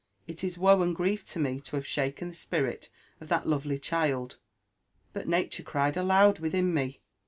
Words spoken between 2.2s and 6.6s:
the spirit of that lovely child,; but nature cried aloud